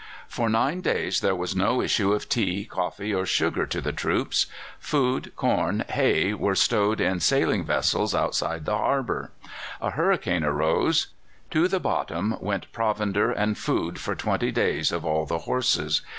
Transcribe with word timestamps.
For 0.27 0.49
nine 0.49 0.81
days 0.81 1.19
there 1.19 1.35
was 1.35 1.55
no 1.55 1.79
issue 1.79 2.11
of 2.11 2.27
tea, 2.27 2.65
coffee, 2.65 3.13
or 3.13 3.23
sugar 3.23 3.67
to 3.67 3.79
the 3.79 3.91
troops. 3.91 4.47
Food, 4.79 5.31
corn, 5.35 5.85
hay 5.89 6.33
were 6.33 6.55
stowed 6.55 6.99
in 6.99 7.19
sailing 7.19 7.63
vessels 7.63 8.15
outside 8.15 8.65
the 8.65 8.79
harbour. 8.79 9.29
A 9.79 9.91
hurricane 9.91 10.43
arose. 10.43 11.09
To 11.51 11.67
the 11.67 11.79
bottom 11.79 12.35
went 12.41 12.71
provender 12.71 13.29
and 13.31 13.55
food 13.59 13.99
for 13.99 14.15
twenty 14.15 14.49
days 14.49 14.91
of 14.91 15.05
all 15.05 15.27
the 15.27 15.37
horses. 15.45 16.01